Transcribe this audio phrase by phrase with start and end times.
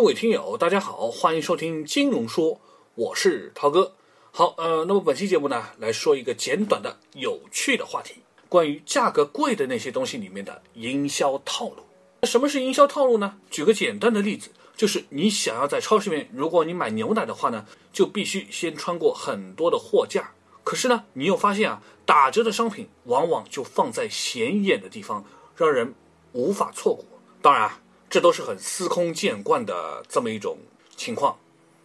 [0.00, 2.58] 各位听友，大家好，欢迎收听金融说，
[2.94, 3.92] 我是涛哥。
[4.30, 8.14] 好，呃，那么本期节目呢，来说一个简短的、有趣的话题，
[8.48, 11.82] 关于价格贵的那些东西里面的营销套路。
[12.22, 13.36] 什么是营销套路呢？
[13.50, 20.32] 举个简单的例子，就是你想要在超市里面，如果你买牛奶的话呢，就必须先穿过很多的货架。
[20.64, 25.22] 可是呢，你又发现啊，打折的商品往往就放在显眼的地方，
[25.54, 25.94] 让人
[26.32, 27.04] 无法错过。
[27.42, 27.70] 当然。
[28.10, 30.58] 这都是很司空见惯的这么一种
[30.96, 31.38] 情况，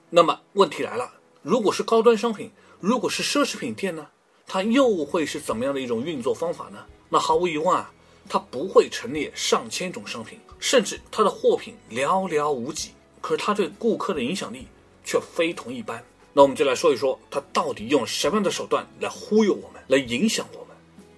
[0.09, 4.07] 那么问题来了，如果是高端商品，如果是奢侈品店呢，
[4.47, 6.83] 它又会是怎么样的一种运作方法呢？
[7.09, 7.93] 那毫无疑问啊，
[8.27, 12.89] 它不会陈列上千种商品，甚至它的货品寥寥无几，
[13.21, 14.65] 可是它对顾客的影响力
[15.03, 16.03] 却非同一般。
[16.33, 20.75] 那我们就来说一说，它到底用什么样的手段来忽悠我们，来影响我们？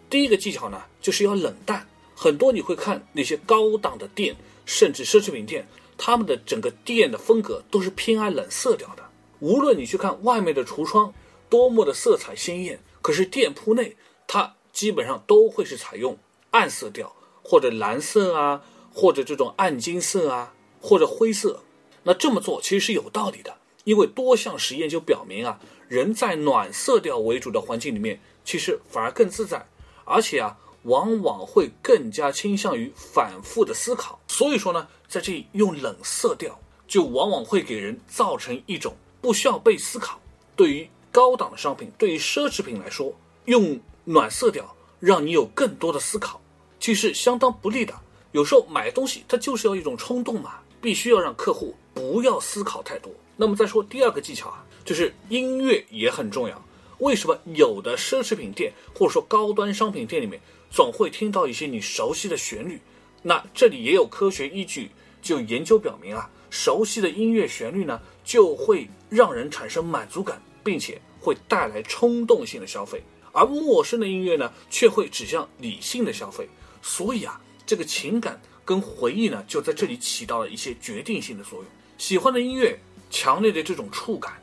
[0.09, 1.87] 第一个技巧呢，就是要冷淡。
[2.13, 4.35] 很多你会看那些高档的店。
[4.67, 5.65] 甚至奢侈品店，
[5.97, 9.03] 他们的整个店的风格都是偏爱冷色调的。
[9.39, 11.13] 无论你去看外面的橱窗
[11.49, 13.95] 多么的色彩鲜艳，可是店铺内
[14.27, 16.17] 它基本上都会是采用
[16.51, 18.61] 暗色调，或者蓝色啊，
[18.93, 21.61] 或者这种暗金色啊，或者灰色。
[22.03, 29.65] 那这么做其实是有道理的，因为多项实验就表明啊，人在暖色调为主的环境里面，其实反而更自在，
[30.03, 30.57] 而且啊。
[30.87, 36.57] 往往会更加倾向于反复的思考，所以说呢，在这里用冷色调，
[36.87, 40.19] 就往往会给人造成一种不需要被思考。
[40.55, 43.13] 对于高档的商品，对于奢侈品来说，
[43.45, 46.39] 用暖色调让你有更多的思考，
[46.79, 47.93] 其实相当不利的。
[48.31, 53.11] 有时候买东西它就是要一种冲动嘛，必须要让客户不要思考太多。
[53.35, 56.63] 那么再说第二个技巧啊，就是音乐也很重要。
[56.99, 60.41] 为什么有的奢侈品店或者说高端商品店里面？
[60.69, 62.79] 总会听到一些你熟悉的旋律，
[63.23, 64.91] 那这里也有科学依据，
[65.21, 73.01] 就研究表明啊，熟悉的音乐旋律呢，就会让人产生满足感，并且会带来冲动性的消费，
[73.31, 76.47] 而陌生的音乐呢，却会指向理性的消费。
[76.81, 81.65] 所以啊，这个情感跟回忆呢，就在这里起到了一些决定性的作用。
[81.97, 82.79] 喜欢的音乐，
[83.09, 84.33] 强烈的这种触感，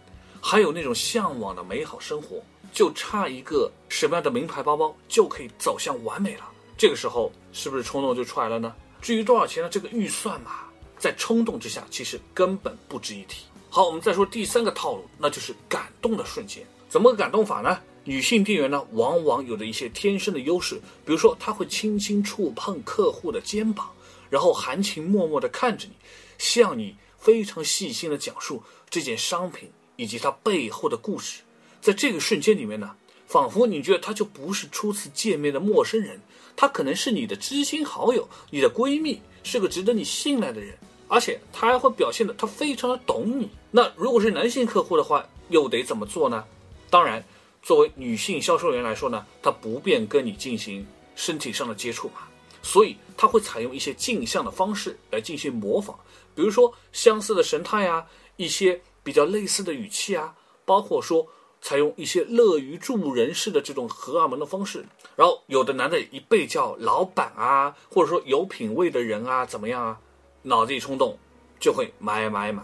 [0.40, 2.42] 还有那种向往的美好生活。
[2.74, 6.50] 就差一个什么样的名牌包包就可以走向完美了。
[6.76, 8.74] 这个时候是不是冲动就出来了呢？
[9.00, 9.68] 至于多少钱的？
[9.68, 10.64] 这个预算嘛，
[10.98, 13.44] 在冲动之下其实根本不值一提。
[13.70, 16.66] 好，我们再说第三个套路，那就是感动的瞬间。
[16.88, 17.78] 怎么个感动法呢？
[18.02, 20.74] 女性店员呢，往往有着一些天生的优势，
[21.06, 23.88] 比如说她会轻轻触碰客户的肩膀，
[24.28, 25.94] 然后含情脉脉地看着你，
[26.38, 31.42] 向你非常细心地讲述这件商品以及它背后的故事。
[31.84, 32.92] 在这个瞬间里面呢，
[33.26, 36.18] 仿佛你觉得他就不是初次见面的陌生人，
[36.56, 40.74] 他可能是你的知心好友，你的闺蜜，是个值得你信赖的人，
[41.08, 43.50] 而且他还会表现的他非常的懂你。
[43.70, 46.42] 那如果是男性客户的话，又得怎么做呢？
[46.88, 47.22] 当然，
[47.62, 52.22] 作为女性销售员来说呢，他不便跟你进行身体上的接触嘛，
[52.62, 55.94] 所以他会采用一些镜像的方式来进行模仿，
[56.34, 58.06] 比如说相似的神态啊，
[58.36, 60.34] 一些比较类似的语气啊，
[60.64, 61.28] 包括说。
[61.64, 64.84] 采用一些乐于助人式的这种荷尔蒙的方式，
[65.16, 69.98] 然后有的男的一被叫老板啊，或者说有品位的人啊，怎么样啊？
[70.42, 71.16] 脑子一冲动
[71.58, 72.62] 就会买买买。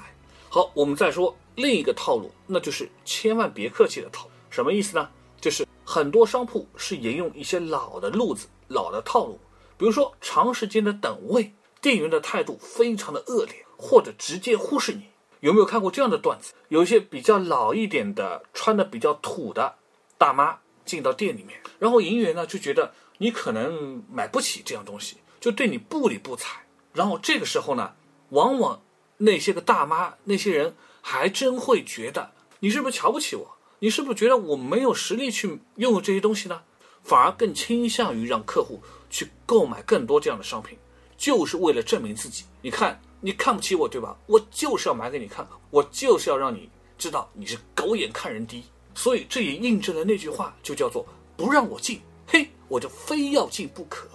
[0.50, 4.32] 好，我们再说另一个套路，那就是千万别客气的套路。
[4.50, 5.08] 什么意思呢？
[5.40, 9.40] 就是很多商铺是沿用一些老的路子、老的套路，
[9.78, 15.04] 比如说长时间的等位，店员的态度非常的恶劣，或者直接忽视你。
[15.40, 16.52] 有没有看过这样的段子？
[16.68, 19.74] 有一些比较老一点的、穿的比较土的
[20.18, 26.66] 大妈进到店里面，然后营业员呢就觉得你可能买不起这样东西，就对你不理不睬。
[26.92, 27.94] 然后这个时候呢，
[28.30, 28.82] 往往
[29.18, 33.56] 那些个大妈那些人还真会觉得你是不是瞧不起我？
[33.78, 36.62] 你是不是觉得我没有实力去拥有这些东西呢？
[37.02, 40.76] 反而更倾向于让客户去购买更多这样的商品，
[41.16, 42.44] 就是为了证明自己。
[42.60, 43.00] 你看。
[43.20, 44.16] 你看不起我，对吧？
[44.26, 48.64] 我就是要买给你看，我就是要让你知道你是狗眼看人低。
[48.94, 51.06] 所以这也印证了那句话，就叫做
[51.36, 54.06] 不让我进，嘿，我就非要进不可。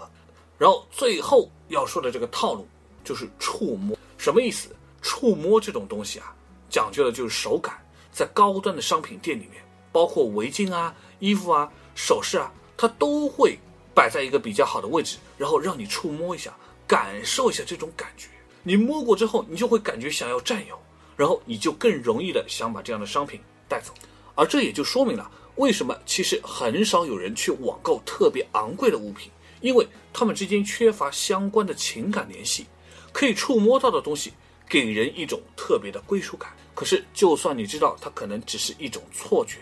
[0.57, 2.67] 然后最后要说的这个套路
[3.03, 4.69] 就是触摸，什么意思？
[5.01, 6.35] 触摸这种东西啊，
[6.69, 7.79] 讲究的就是手感。
[8.11, 9.61] 在高端的商品店里面，
[9.91, 13.59] 包括围巾啊、衣服啊、首饰啊，它都会
[13.93, 16.55] 摆在一个比较好的位置，然后让你触摸一下，
[16.87, 18.29] 感受一下这种感觉。
[18.67, 20.75] 你摸过之后，你就会感觉想要占有，
[21.15, 23.93] 然后你就更容易的想把这样的商品带走，
[24.33, 29.31] 而这也就说明了为什么其实很少有人去网购特别昂贵的物品，
[29.61, 32.65] 因为他们之间缺乏相关的情感联系，
[33.13, 34.33] 可以触摸到的东西
[34.67, 36.51] 给人一种特别的归属感。
[36.73, 39.59] 可是，就算你知道它可能只是一种错觉，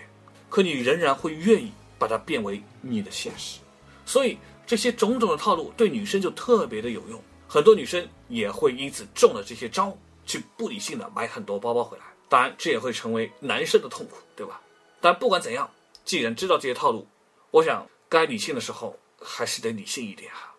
[0.50, 3.60] 可你仍然会愿意把它变为你的现实。
[4.06, 7.22] 所以，这些种种的套路对女生就特别的有用。
[7.54, 9.96] 很多女生也会因此中了这些招，
[10.26, 12.04] 去不理性的买很多包包回来。
[12.28, 14.60] 当然，这也会成为男生的痛苦，对吧？
[15.00, 15.70] 但不管怎样，
[16.04, 17.06] 既然知道这些套路，
[17.52, 20.56] 我想该理性的时候还是得理性一点啊。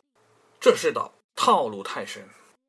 [0.61, 2.29] 这世道套路太深，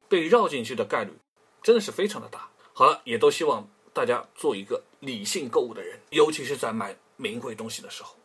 [0.10, 1.14] 被绕进去的概率
[1.62, 2.50] 真的是非常的大。
[2.74, 8.16] 好了，也都希望大家做一个理性购物的人，尤其是在买名贵东西的时候。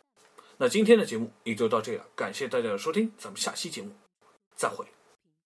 [0.56, 3.91] 那今天的节目也就到这里了，感谢大家的收听，咱们下期节目
[4.56, 4.87] 再会。